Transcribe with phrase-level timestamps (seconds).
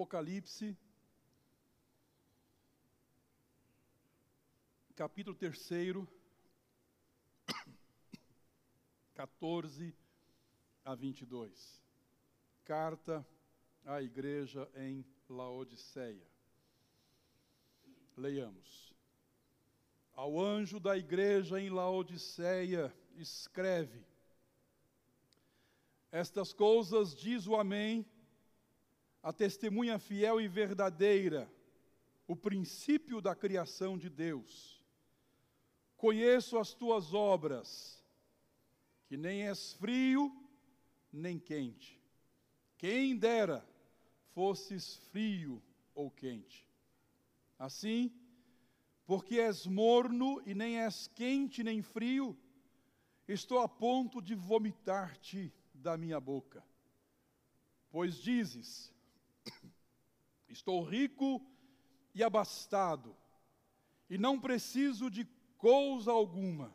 [0.00, 0.74] Apocalipse,
[4.96, 6.08] capítulo 3,
[9.12, 9.94] 14
[10.86, 11.82] a 22.
[12.64, 13.26] Carta
[13.84, 16.26] à igreja em Laodiceia.
[18.16, 18.94] Leiamos.
[20.14, 24.02] Ao anjo da igreja em Laodiceia, escreve:
[26.10, 28.09] Estas coisas diz o Amém,
[29.22, 31.50] a testemunha fiel e verdadeira,
[32.26, 34.80] o princípio da criação de Deus.
[35.96, 38.02] Conheço as tuas obras,
[39.06, 40.34] que nem és frio,
[41.12, 42.00] nem quente.
[42.78, 43.66] Quem dera
[44.32, 45.62] fosses frio
[45.94, 46.66] ou quente.
[47.58, 48.10] Assim,
[49.04, 52.38] porque és morno e nem és quente nem frio,
[53.28, 56.64] estou a ponto de vomitar-te da minha boca.
[57.90, 58.94] Pois dizes:
[60.50, 61.40] Estou rico
[62.12, 63.16] e abastado,
[64.08, 65.24] e não preciso de
[65.56, 66.74] coisa alguma,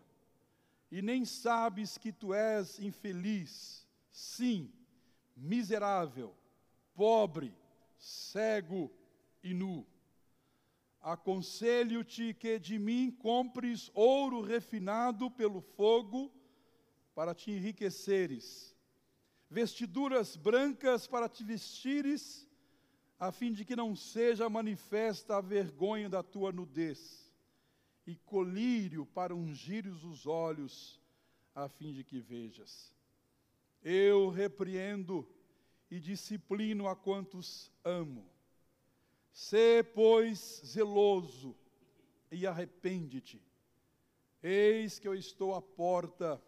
[0.90, 4.72] e nem sabes que tu és infeliz, sim,
[5.36, 6.34] miserável,
[6.94, 7.54] pobre,
[7.98, 8.90] cego
[9.44, 9.86] e nu.
[11.02, 16.32] Aconselho-te que de mim compres ouro refinado pelo fogo,
[17.14, 18.76] para te enriqueceres,
[19.50, 22.45] vestiduras brancas para te vestires,
[23.20, 27.34] a fim de que não seja manifesta a vergonha da tua nudez,
[28.06, 31.02] e colírio para ungires os olhos,
[31.54, 32.94] a fim de que vejas.
[33.82, 35.28] Eu repreendo
[35.90, 38.30] e disciplino a quantos amo.
[39.32, 41.56] Sê, pois, zeloso
[42.32, 43.42] e arrepende-te.
[44.42, 46.42] Eis que eu estou à porta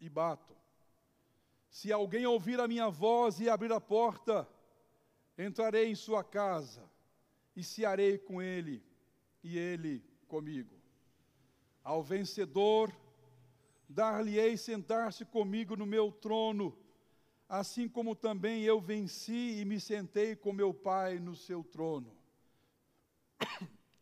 [0.00, 0.54] e bato.
[1.68, 4.48] Se alguém ouvir a minha voz e abrir a porta,
[5.36, 6.88] entrarei em sua casa
[7.54, 8.82] e cearei com ele
[9.42, 10.74] e ele comigo.
[11.82, 12.94] Ao vencedor,
[13.88, 16.76] dar-lhe-ei sentar-se comigo no meu trono
[17.48, 22.16] assim como também eu venci e me sentei com meu Pai no seu trono.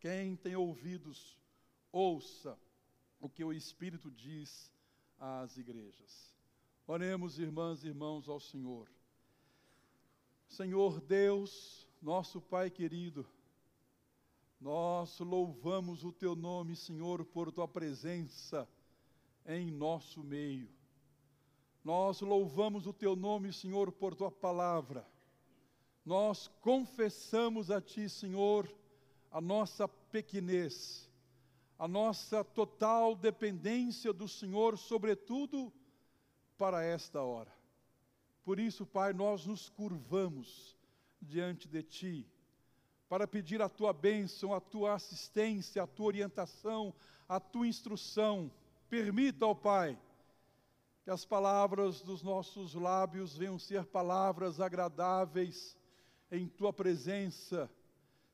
[0.01, 1.39] Quem tem ouvidos,
[1.91, 2.59] ouça
[3.21, 4.73] o que o Espírito diz
[5.19, 6.35] às igrejas.
[6.87, 8.91] Oremos, irmãs e irmãos, ao Senhor.
[10.53, 13.27] Senhor Deus, nosso Pai querido,
[14.61, 18.69] nós louvamos o Teu nome, Senhor, por Tua presença
[19.47, 20.69] em nosso meio.
[21.83, 25.05] Nós louvamos o teu nome, Senhor, por tua palavra.
[26.05, 28.73] Nós confessamos a ti, Senhor,
[29.31, 31.11] a nossa pequenez,
[31.77, 35.73] a nossa total dependência do Senhor, sobretudo
[36.57, 37.62] para esta hora.
[38.45, 40.77] Por isso, Pai, nós nos curvamos
[41.21, 42.27] diante de ti
[43.09, 46.95] para pedir a tua bênção, a tua assistência, a tua orientação,
[47.29, 48.51] a tua instrução.
[48.89, 49.99] Permita, ó Pai,
[51.05, 55.77] que as palavras dos nossos lábios venham ser palavras agradáveis
[56.31, 57.71] em tua presença,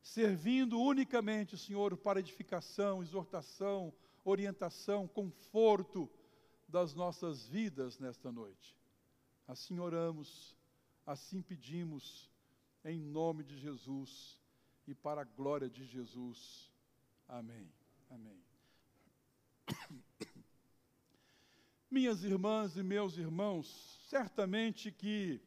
[0.01, 3.93] servindo unicamente, Senhor, para edificação, exortação,
[4.25, 6.09] orientação, conforto
[6.69, 8.78] das nossas vidas nesta noite.
[9.49, 10.55] Assim oramos,
[11.07, 12.31] assim pedimos,
[12.85, 14.39] em nome de Jesus
[14.87, 16.71] e para a glória de Jesus.
[17.27, 17.73] Amém.
[18.11, 18.39] Amém.
[21.91, 25.41] Minhas irmãs e meus irmãos, certamente que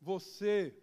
[0.00, 0.74] você,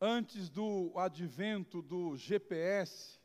[0.00, 3.20] antes do advento do GPS,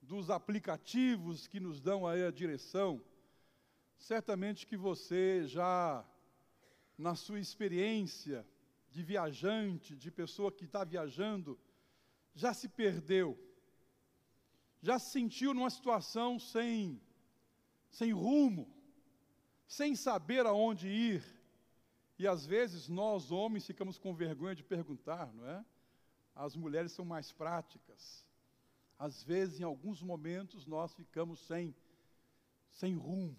[0.00, 3.00] dos aplicativos que nos dão aí a direção,
[3.96, 6.04] certamente que você já,
[6.96, 8.46] na sua experiência
[8.90, 11.58] de viajante, de pessoa que está viajando,
[12.34, 13.38] já se perdeu,
[14.82, 17.00] já se sentiu numa situação sem
[17.92, 18.66] sem rumo,
[19.66, 21.22] sem saber aonde ir.
[22.18, 25.64] E às vezes nós, homens, ficamos com vergonha de perguntar, não é?
[26.34, 28.26] As mulheres são mais práticas.
[28.98, 31.74] Às vezes, em alguns momentos, nós ficamos sem,
[32.70, 33.36] sem rumo,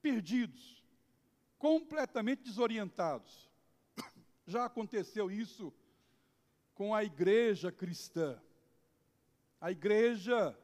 [0.00, 0.79] perdidos,
[1.60, 3.48] completamente desorientados.
[4.46, 5.72] Já aconteceu isso
[6.74, 8.42] com a igreja cristã.
[9.60, 10.58] A igreja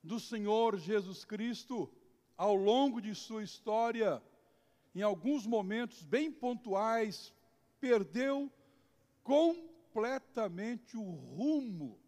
[0.00, 1.92] do Senhor Jesus Cristo
[2.36, 4.22] ao longo de sua história,
[4.94, 7.34] em alguns momentos bem pontuais,
[7.80, 8.50] perdeu
[9.24, 11.98] completamente o rumo,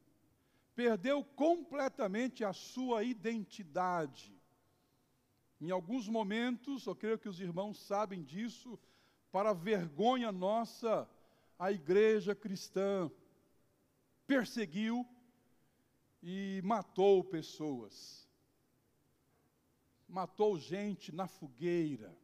[0.75, 4.34] perdeu completamente a sua identidade.
[5.65, 8.79] Em alguns momentos, eu creio que os irmãos sabem disso,
[9.33, 11.09] para vergonha nossa,
[11.59, 13.11] a igreja cristã
[14.27, 15.09] perseguiu
[16.23, 18.29] e matou pessoas.
[20.07, 22.15] Matou gente na fogueira,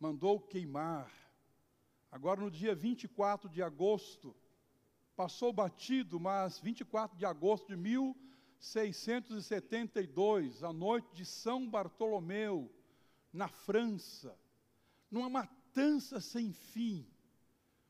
[0.00, 1.08] mandou queimar.
[2.10, 4.34] Agora, no dia 24 de agosto,
[5.14, 7.76] passou batido, mas 24 de agosto de
[8.62, 12.72] 1672, a noite de São Bartolomeu,
[13.32, 14.38] na França,
[15.10, 17.04] numa matança sem fim,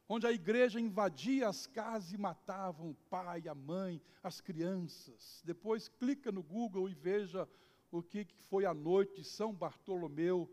[0.09, 5.43] onde a igreja invadia as casas e matavam o pai, a mãe, as crianças.
[5.45, 7.47] Depois clica no Google e veja
[7.91, 10.51] o que foi a noite de São Bartolomeu,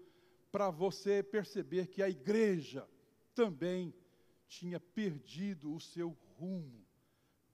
[0.51, 2.85] para você perceber que a igreja
[3.33, 3.93] também
[4.49, 6.85] tinha perdido o seu rumo,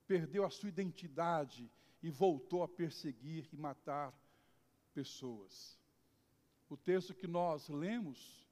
[0.07, 1.69] perdeu a sua identidade
[2.05, 4.13] e voltou a perseguir e matar
[4.93, 5.75] pessoas.
[6.69, 8.47] O texto que nós lemos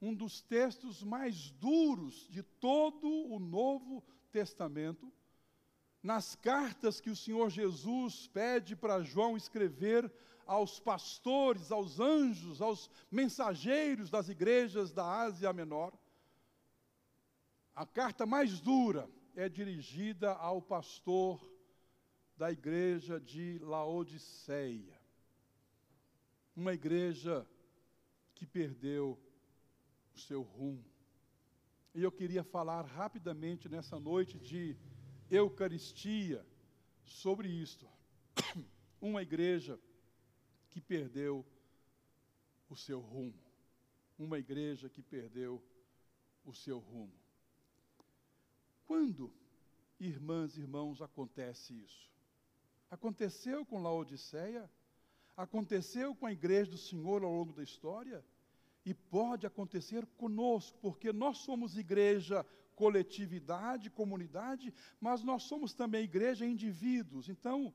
[0.00, 4.02] um dos textos mais duros de todo o Novo
[4.32, 5.12] Testamento,
[6.02, 10.10] nas cartas que o Senhor Jesus pede para João escrever
[10.46, 15.92] aos pastores, aos anjos, aos mensageiros das igrejas da Ásia Menor.
[17.74, 21.55] A carta mais dura é dirigida ao pastor
[22.36, 25.00] da igreja de Laodiceia.
[26.54, 27.46] Uma igreja
[28.34, 29.18] que perdeu
[30.14, 30.84] o seu rumo.
[31.94, 34.76] E eu queria falar rapidamente nessa noite de
[35.30, 36.46] Eucaristia
[37.04, 37.88] sobre isto.
[39.00, 39.78] Uma igreja
[40.70, 41.44] que perdeu
[42.68, 43.42] o seu rumo.
[44.18, 45.62] Uma igreja que perdeu
[46.44, 47.18] o seu rumo.
[48.86, 49.32] Quando,
[49.98, 52.15] irmãs e irmãos, acontece isso?
[52.90, 54.70] Aconteceu com Laodiceia?
[55.36, 58.24] Aconteceu com a igreja do Senhor ao longo da história?
[58.84, 66.46] E pode acontecer conosco, porque nós somos igreja, coletividade, comunidade, mas nós somos também igreja,
[66.46, 67.28] indivíduos.
[67.28, 67.74] Então,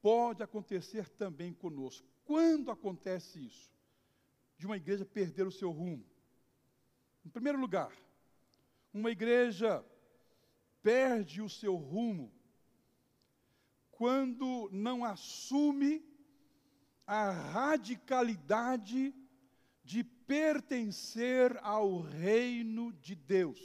[0.00, 2.06] pode acontecer também conosco.
[2.24, 3.72] Quando acontece isso?
[4.56, 6.04] De uma igreja perder o seu rumo.
[7.24, 7.92] Em primeiro lugar,
[8.94, 9.84] uma igreja
[10.82, 12.32] perde o seu rumo
[14.02, 16.04] quando não assume
[17.06, 19.14] a radicalidade
[19.84, 23.60] de pertencer ao reino de Deus.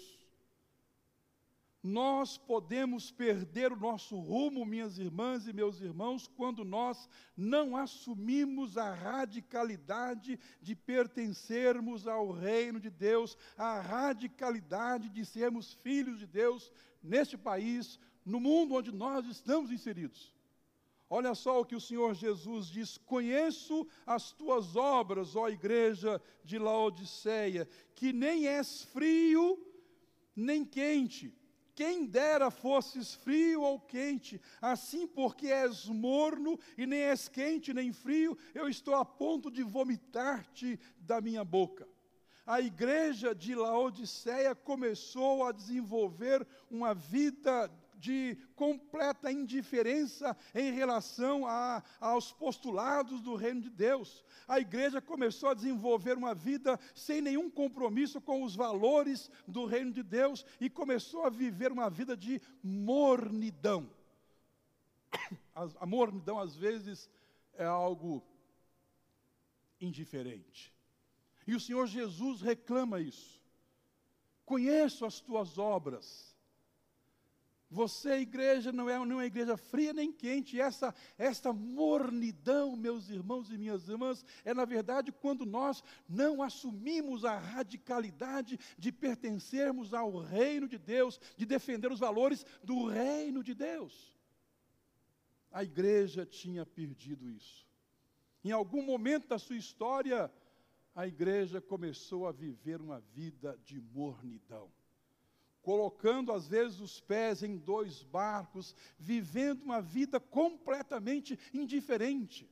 [1.82, 8.78] Nós podemos perder o nosso rumo, minhas irmãs e meus irmãos, quando nós não assumimos
[8.78, 16.72] a radicalidade de pertencermos ao reino de Deus, a radicalidade de sermos filhos de Deus
[17.02, 20.36] neste país, no mundo onde nós estamos inseridos.
[21.10, 26.60] Olha só o que o Senhor Jesus diz: Conheço as tuas obras, ó igreja de
[26.60, 29.58] Laodiceia, que nem és frio
[30.36, 31.34] nem quente.
[31.74, 37.94] Quem dera fosses frio ou quente, assim porque és morno e nem és quente nem
[37.94, 41.88] frio, eu estou a ponto de vomitar-te da minha boca.
[42.46, 51.84] A igreja de Laodiceia começou a desenvolver uma vida de completa indiferença em relação a,
[52.00, 54.24] aos postulados do reino de Deus.
[54.48, 59.92] A igreja começou a desenvolver uma vida sem nenhum compromisso com os valores do reino
[59.92, 63.90] de Deus e começou a viver uma vida de mornidão.
[65.80, 67.10] A, mornidão, às vezes,
[67.56, 68.24] é algo
[69.82, 70.72] indiferente.
[71.48, 73.42] E o Senhor Jesus reclama isso.
[74.46, 76.37] Conheço as tuas obras
[77.70, 80.60] você, igreja, não é uma igreja fria nem quente.
[80.60, 87.26] Essa, essa mornidão, meus irmãos e minhas irmãs, é na verdade quando nós não assumimos
[87.26, 93.54] a radicalidade de pertencermos ao reino de Deus, de defender os valores do reino de
[93.54, 94.16] Deus.
[95.52, 97.68] A igreja tinha perdido isso.
[98.46, 100.32] Em algum momento da sua história,
[100.96, 104.72] a igreja começou a viver uma vida de mornidão
[105.68, 112.50] colocando às vezes os pés em dois barcos, vivendo uma vida completamente indiferente.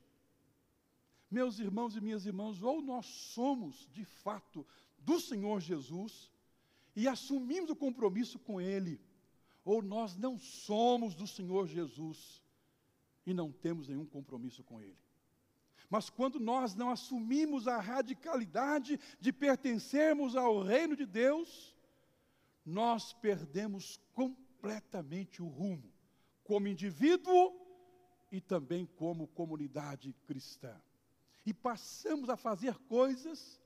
[1.31, 4.67] Meus irmãos e minhas irmãs, ou nós somos de fato
[4.97, 6.29] do Senhor Jesus
[6.93, 8.99] e assumimos o compromisso com Ele,
[9.63, 12.43] ou nós não somos do Senhor Jesus
[13.25, 14.99] e não temos nenhum compromisso com Ele.
[15.89, 21.74] Mas quando nós não assumimos a radicalidade de pertencermos ao reino de Deus,
[22.65, 25.93] nós perdemos completamente o rumo,
[26.43, 27.53] como indivíduo
[28.31, 30.81] e também como comunidade cristã.
[31.45, 33.61] E passamos a fazer coisas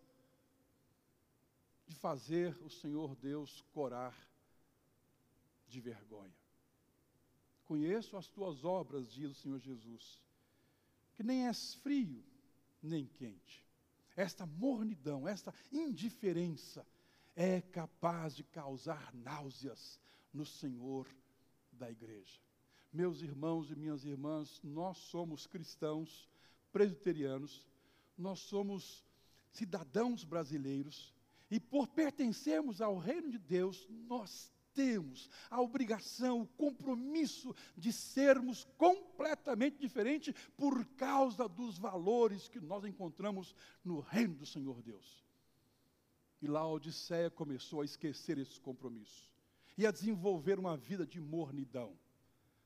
[1.88, 4.16] de fazer o Senhor Deus corar
[5.68, 6.38] de vergonha.
[7.64, 10.22] Conheço as tuas obras, diz o Senhor Jesus,
[11.16, 12.24] que nem és frio
[12.82, 13.64] nem quente.
[14.16, 16.86] Esta mornidão, esta indiferença
[17.42, 19.98] é capaz de causar náuseas
[20.34, 21.08] no Senhor
[21.72, 22.38] da igreja.
[22.92, 26.28] Meus irmãos e minhas irmãs, nós somos cristãos
[26.70, 27.66] presbiterianos,
[28.18, 29.06] nós somos
[29.54, 31.14] cidadãos brasileiros
[31.50, 38.68] e por pertencermos ao reino de Deus, nós temos a obrigação, o compromisso de sermos
[38.78, 45.29] completamente diferentes por causa dos valores que nós encontramos no reino do Senhor Deus.
[46.42, 49.30] E lá a Odisseia começou a esquecer esse compromisso
[49.78, 51.98] e a desenvolver uma vida de mornidão,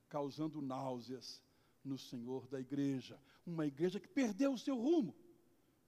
[0.10, 1.42] causando náuseas
[1.84, 3.20] no Senhor da igreja.
[3.46, 5.16] Uma igreja que perdeu o seu rumo.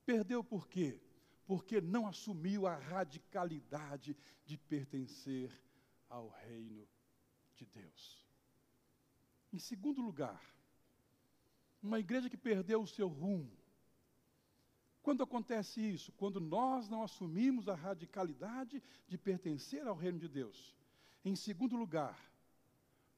[0.06, 1.00] Perdeu por quê?
[1.46, 4.16] Porque não assumiu a radicalidade
[4.46, 5.52] de pertencer
[6.10, 6.88] ao reino
[7.56, 8.26] de Deus.
[9.54, 10.42] Em segundo lugar,
[11.82, 13.52] uma igreja que perdeu o seu rumo.
[15.06, 16.12] Quando acontece isso?
[16.14, 20.76] Quando nós não assumimos a radicalidade de pertencer ao reino de Deus.
[21.24, 22.20] Em segundo lugar,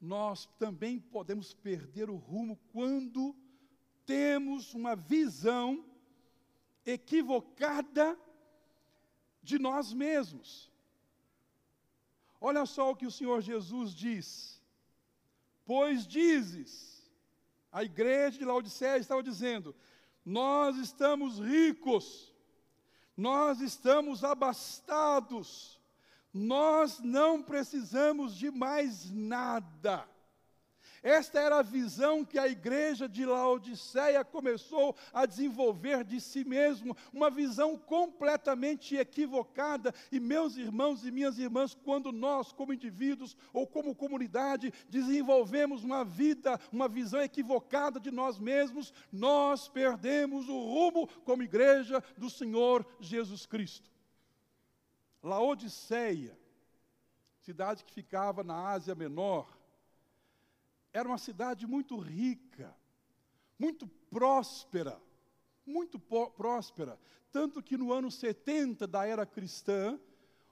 [0.02, 3.34] nós também podemos perder o rumo quando
[4.06, 5.86] temos uma visão
[6.86, 8.20] equivocada
[9.42, 10.70] de nós mesmos.
[12.42, 14.62] Olha só o que o Senhor Jesus diz.
[15.64, 17.10] Pois dizes,
[17.72, 19.74] a igreja de Laodiceia estava dizendo:
[20.30, 22.34] Nós estamos ricos,
[23.16, 25.80] nós estamos abastados,
[26.34, 30.06] nós não precisamos de mais nada.
[31.08, 36.98] Esta era a visão que a igreja de Laodiceia começou a desenvolver de si mesmo,
[37.14, 39.94] uma visão completamente equivocada.
[40.12, 46.04] E meus irmãos e minhas irmãs, quando nós, como indivíduos ou como comunidade, desenvolvemos uma
[46.04, 52.86] vida, uma visão equivocada de nós mesmos, nós perdemos o rumo como igreja do Senhor
[53.00, 53.90] Jesus Cristo.
[55.24, 56.38] Laodiceia,
[57.40, 59.57] cidade que ficava na Ásia Menor,
[60.98, 62.76] era uma cidade muito rica,
[63.60, 65.00] muito próspera,
[65.66, 67.00] muito próspera,
[67.32, 70.00] tanto que no ano 70 da era cristã,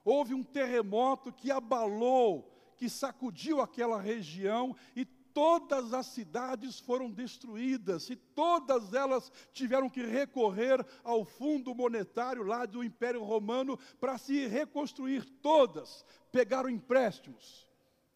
[0.03, 8.09] houve um terremoto que abalou, que sacudiu aquela região e todas as cidades foram destruídas
[8.09, 14.45] e todas elas tiveram que recorrer ao fundo monetário lá do Império Romano para se
[14.45, 17.67] reconstruir todas, pegaram empréstimos.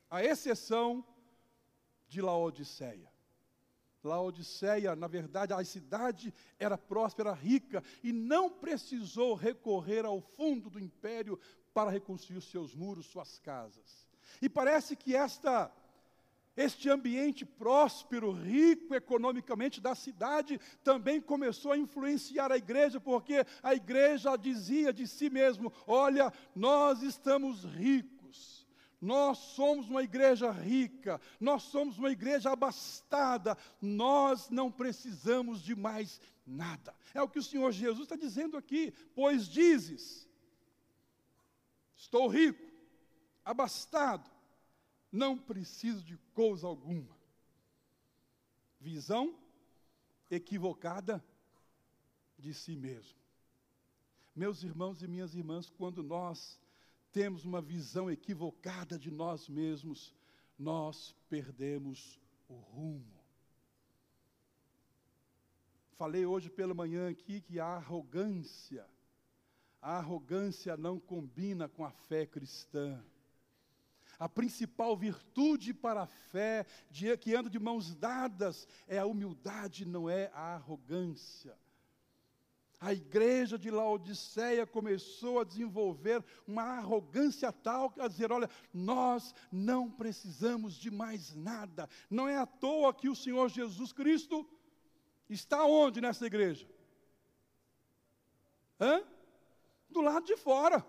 [0.10, 1.04] A exceção
[2.10, 3.10] de Laodiceia.
[4.04, 10.80] Laodiceia, na verdade, a cidade era próspera, rica e não precisou recorrer ao fundo do
[10.80, 11.40] império
[11.74, 14.08] para reconstruir seus muros, suas casas.
[14.42, 15.72] E parece que esta
[16.58, 23.74] este ambiente próspero, rico economicamente da cidade, também começou a influenciar a igreja, porque a
[23.74, 28.19] igreja dizia de si mesmo: Olha, nós estamos ricos
[29.02, 36.20] nós somos uma igreja rica, nós somos uma igreja abastada, nós não precisamos de mais
[36.46, 36.94] nada.
[37.14, 40.28] É o que o Senhor Jesus está dizendo aqui, pois dizes:
[41.96, 42.62] estou rico,
[43.46, 44.30] abastado,
[45.12, 47.18] não preciso de coisa alguma.
[48.80, 49.36] Visão
[50.30, 51.24] equivocada
[52.38, 53.18] de si mesmo.
[54.36, 56.60] Meus irmãos e minhas irmãs, quando nós
[57.12, 60.14] temos uma visão equivocada de nós mesmos,
[60.58, 63.20] nós perdemos o rumo.
[65.96, 68.86] Falei hoje pela manhã aqui que a arrogância,
[69.82, 73.04] a arrogância não combina com a fé cristã.
[74.18, 76.66] A principal virtude para a fé,
[77.20, 81.58] que anda de mãos dadas, é a humildade, não é a arrogância.
[82.80, 89.92] A igreja de Laodiceia começou a desenvolver uma arrogância tal a dizer: olha, nós não
[89.92, 91.90] precisamos de mais nada.
[92.10, 94.48] Não é à toa que o Senhor Jesus Cristo
[95.30, 96.66] está onde nessa igreja?
[98.80, 99.04] Hã?
[99.90, 100.86] Do lado de fora.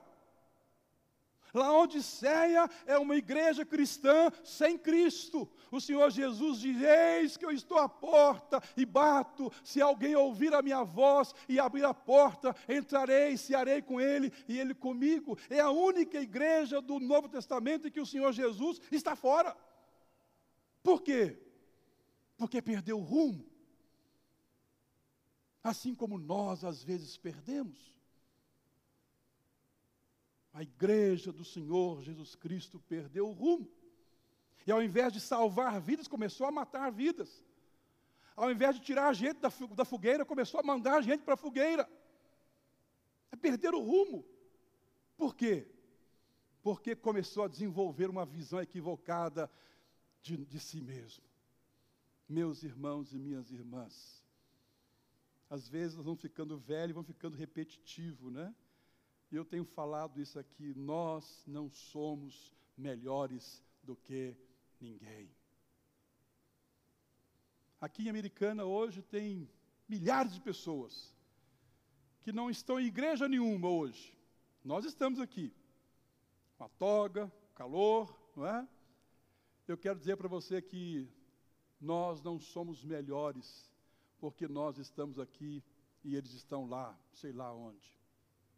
[1.52, 5.48] Laodiceia é uma igreja cristã sem Cristo.
[5.70, 9.52] O Senhor Jesus diz: Eis que eu estou à porta e bato.
[9.64, 14.58] Se alguém ouvir a minha voz e abrir a porta, entrarei, cearei com ele e
[14.58, 15.38] ele comigo.
[15.48, 19.56] É a única igreja do Novo Testamento em que o Senhor Jesus está fora.
[20.82, 21.38] Por quê?
[22.36, 23.44] Porque perdeu o rumo.
[25.62, 27.99] Assim como nós às vezes perdemos.
[30.52, 33.70] A igreja do Senhor Jesus Cristo perdeu o rumo.
[34.66, 37.44] E ao invés de salvar vidas, começou a matar vidas.
[38.36, 41.36] Ao invés de tirar a gente da, fogueira, começou a mandar a gente para a
[41.36, 41.88] fogueira.
[43.30, 44.24] É perder o rumo.
[45.16, 45.68] Por quê?
[46.62, 49.50] Porque começou a desenvolver uma visão equivocada
[50.22, 51.24] de, de si mesmo.
[52.28, 54.24] Meus irmãos e minhas irmãs,
[55.48, 58.54] às vezes nós vamos ficando velhos, vamos ficando repetitivo, né?
[59.30, 64.36] E eu tenho falado isso aqui, nós não somos melhores do que
[64.80, 65.30] ninguém.
[67.80, 69.48] Aqui em Americana hoje tem
[69.88, 71.14] milhares de pessoas
[72.22, 74.14] que não estão em igreja nenhuma hoje.
[74.64, 75.54] Nós estamos aqui,
[76.58, 78.68] com a toga, calor, não é?
[79.66, 81.08] Eu quero dizer para você que
[81.80, 83.70] nós não somos melhores
[84.18, 85.62] porque nós estamos aqui
[86.04, 87.99] e eles estão lá, sei lá onde.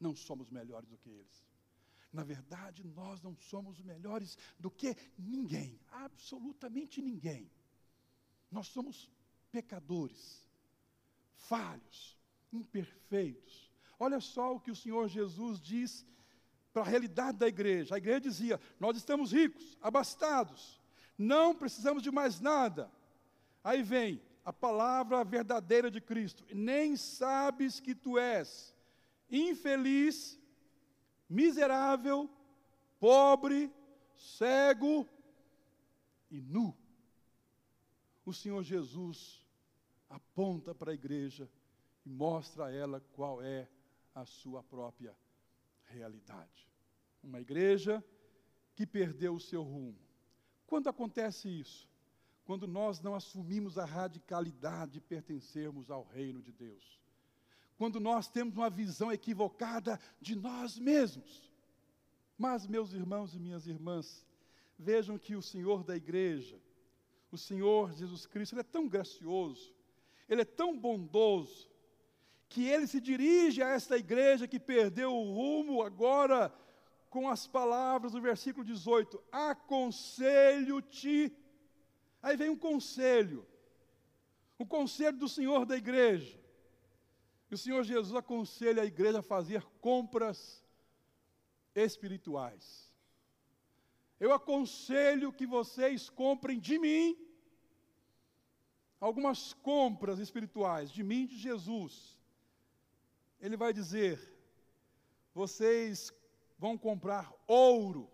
[0.03, 1.47] Não somos melhores do que eles.
[2.13, 7.51] Na verdade, nós não somos melhores do que ninguém, absolutamente ninguém.
[8.51, 9.09] Nós somos
[9.51, 10.47] pecadores,
[11.37, 12.19] falhos,
[12.53, 13.71] imperfeitos.
[13.99, 16.05] Olha só o que o Senhor Jesus diz
[16.73, 17.95] para a realidade da igreja.
[17.95, 20.81] A igreja dizia: Nós estamos ricos, abastados,
[21.17, 22.91] não precisamos de mais nada.
[23.63, 28.75] Aí vem a palavra verdadeira de Cristo: Nem sabes que tu és
[29.33, 30.39] infeliz,
[31.29, 32.29] miserável,
[33.01, 33.73] pobre,
[34.15, 35.09] cego
[36.31, 36.77] e nu.
[38.25, 39.45] O Senhor Jesus
[40.09, 41.51] aponta para a igreja
[42.05, 43.69] e mostra a ela qual é
[44.15, 45.17] a sua própria
[45.85, 46.69] realidade.
[47.23, 48.05] Uma igreja
[48.75, 49.99] que perdeu o seu rumo.
[50.67, 51.89] Quando acontece isso?
[52.45, 57.02] Quando nós não assumimos a radicalidade de pertencermos ao reino de Deus
[57.83, 61.51] quando nós temos uma visão equivocada de nós mesmos.
[62.39, 64.25] Mas, meus irmãos e minhas irmãs,
[64.79, 66.61] vejam que o Senhor da igreja,
[67.33, 69.75] o Senhor Jesus Cristo, Ele é tão gracioso,
[70.29, 71.69] Ele é tão bondoso,
[72.49, 76.55] que Ele se dirige a esta igreja que perdeu o rumo agora
[77.11, 81.37] com as palavras do versículo 18: Aconselho-te.
[82.23, 83.45] Aí vem um conselho,
[84.57, 86.41] o conselho do Senhor da igreja.
[87.53, 90.65] O Senhor Jesus aconselha a igreja a fazer compras
[91.75, 92.91] espirituais.
[94.19, 97.15] Eu aconselho que vocês comprem de mim
[98.99, 102.19] algumas compras espirituais, de mim, de Jesus.
[103.39, 104.19] Ele vai dizer:
[105.35, 106.11] vocês
[106.59, 108.11] vão comprar ouro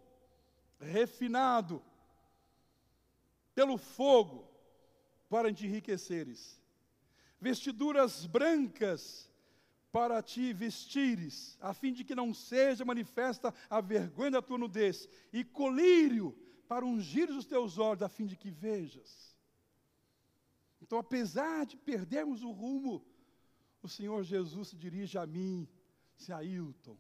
[0.81, 1.81] refinado
[3.55, 4.48] pelo fogo
[5.29, 6.58] para te enriqueceres,
[7.40, 9.31] vestiduras brancas
[9.90, 15.09] para te vestires, a fim de que não seja manifesta a vergonha da tua nudez,
[15.33, 16.37] e colírio
[16.68, 19.35] para ungir os teus olhos, a fim de que vejas.
[20.83, 23.05] Então, apesar de perdermos o rumo,
[23.83, 25.66] o Senhor Jesus se dirige a mim,
[26.16, 26.96] se Ailton,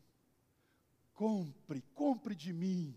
[1.12, 2.96] compre, compre de mim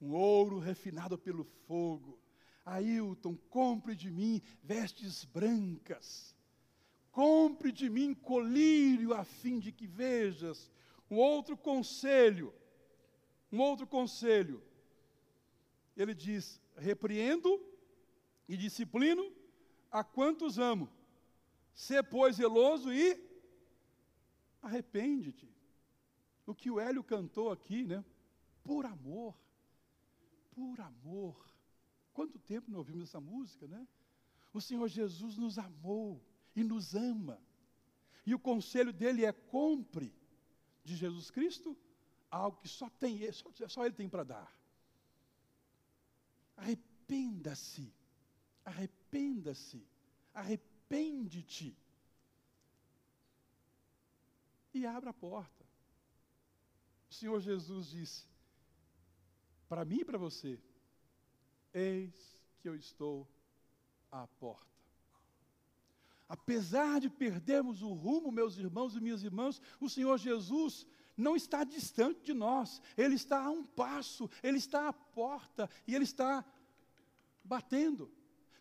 [0.00, 2.18] um ouro refinado pelo fogo.
[2.64, 6.34] Ailton, compre de mim vestes brancas
[7.12, 10.70] compre de mim colírio a fim de que vejas.
[11.10, 12.52] Um outro conselho,
[13.52, 14.62] um outro conselho.
[15.94, 17.62] Ele diz: repreendo
[18.48, 19.30] e disciplino
[19.90, 20.90] a quantos amo.
[21.74, 23.18] Sê, pois, zeloso e
[24.62, 25.48] arrepende-te.
[26.46, 28.04] O que o Hélio cantou aqui, né?
[28.64, 29.34] Por amor.
[30.54, 31.46] Por amor.
[32.12, 33.86] Quanto tempo não ouvimos essa música, né?
[34.52, 36.20] O Senhor Jesus nos amou
[36.54, 37.40] e nos ama.
[38.24, 40.14] E o conselho dele é: compre
[40.84, 41.76] de Jesus Cristo
[42.30, 44.56] algo que só tem só, só ele tem para dar.
[46.56, 47.92] Arrependa-se,
[48.64, 49.86] arrependa-se,
[50.32, 51.76] arrepende-te.
[54.74, 55.66] E abra a porta.
[57.10, 58.26] O Senhor Jesus disse:
[59.68, 60.60] para mim e para você,
[61.72, 63.26] eis que eu estou
[64.10, 64.71] à porta.
[66.32, 71.62] Apesar de perdermos o rumo, meus irmãos e minhas irmãs, o Senhor Jesus não está
[71.62, 76.42] distante de nós, Ele está a um passo, Ele está à porta e Ele está
[77.44, 78.10] batendo.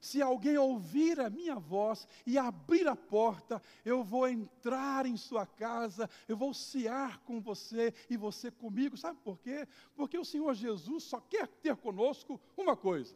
[0.02, 5.46] Se alguém ouvir a minha voz e abrir a porta, eu vou entrar em sua
[5.46, 8.98] casa, eu vou cear com você e você comigo.
[8.98, 9.66] Sabe por quê?
[9.96, 13.16] Porque o Senhor Jesus só quer ter conosco uma coisa: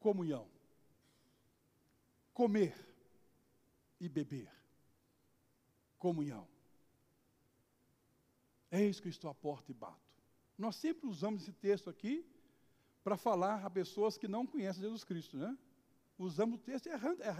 [0.00, 0.51] comunhão
[2.32, 2.74] comer
[4.00, 4.50] e beber.
[5.98, 6.48] Comunhão.
[8.70, 10.00] Eis que eu estou à porta e bato.
[10.56, 12.26] Nós sempre usamos esse texto aqui
[13.04, 15.56] para falar a pessoas que não conhecem Jesus Cristo, né?
[16.18, 16.88] Usamos o texto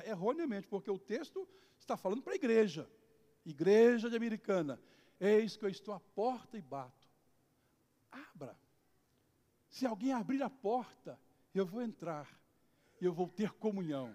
[0.05, 2.91] erroneamente, porque o texto está falando para a igreja.
[3.45, 4.81] Igreja de Americana,
[5.21, 7.09] eis que eu estou à porta e bato.
[8.11, 8.57] Abra.
[9.69, 11.19] Se alguém abrir a porta,
[11.55, 12.29] eu vou entrar,
[13.01, 14.15] eu vou ter comunhão,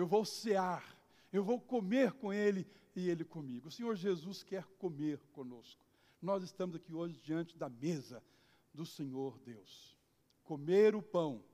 [0.00, 0.96] eu vou cear,
[1.30, 3.68] eu vou comer com Ele e Ele comigo.
[3.68, 5.84] O Senhor Jesus quer comer conosco.
[6.20, 8.22] Nós estamos aqui hoje diante da mesa
[8.72, 9.96] do Senhor Deus.
[10.42, 11.44] Comer o pão,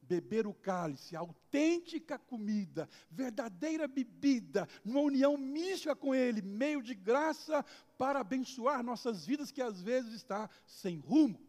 [0.00, 7.64] beber o cálice, autêntica comida, verdadeira bebida, numa união mística com Ele, meio de graça
[7.98, 11.40] para abençoar nossas vidas que às vezes está sem rumo.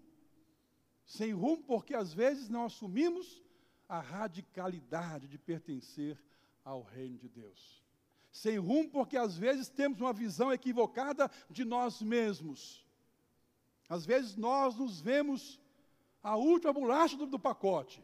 [1.06, 3.44] Sem rumo porque às vezes não assumimos
[3.88, 6.20] a radicalidade de pertencer
[6.70, 7.84] ao reino de Deus.
[8.32, 12.86] Sem rumo porque às vezes temos uma visão equivocada de nós mesmos.
[13.88, 15.60] Às vezes nós nos vemos
[16.22, 18.04] a última bolacha do, do pacote.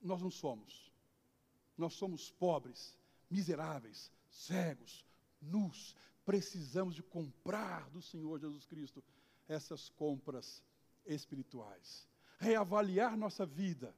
[0.00, 0.92] Nós não somos.
[1.76, 2.96] Nós somos pobres,
[3.28, 5.04] miseráveis, cegos,
[5.42, 5.96] nus.
[6.24, 9.02] Precisamos de comprar do Senhor Jesus Cristo
[9.48, 10.62] essas compras
[11.04, 12.08] espirituais.
[12.38, 13.94] Reavaliar nossa vida,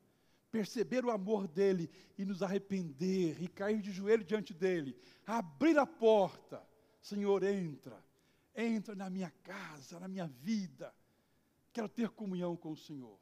[0.56, 4.96] perceber o amor dele e nos arrepender e cair de joelho diante dele.
[5.26, 6.66] Abrir a porta.
[7.02, 8.02] Senhor, entra.
[8.54, 10.94] Entra na minha casa, na minha vida.
[11.74, 13.18] Quero ter comunhão com o Senhor.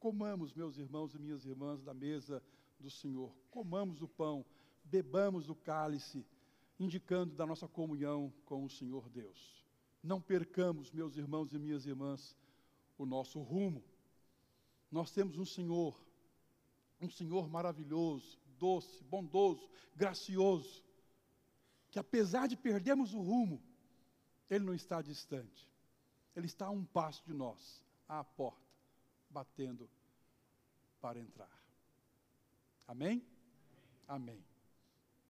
[0.00, 2.42] Comamos, meus irmãos e minhas irmãs, da mesa
[2.80, 3.32] do Senhor.
[3.48, 4.44] Comamos o pão,
[4.82, 6.26] bebamos o cálice,
[6.80, 9.64] indicando da nossa comunhão com o Senhor Deus.
[10.02, 12.36] Não percamos, meus irmãos e minhas irmãs,
[12.98, 13.84] o nosso rumo.
[14.90, 16.05] Nós temos um Senhor,
[17.00, 20.84] um Senhor maravilhoso, doce, bondoso, gracioso,
[21.90, 23.62] que apesar de perdermos o rumo,
[24.48, 25.66] Ele não está distante.
[26.34, 28.66] Ele está a um passo de nós, à porta
[29.30, 29.88] batendo
[31.00, 31.50] para entrar.
[32.86, 33.22] Amém?
[34.08, 34.42] Amém.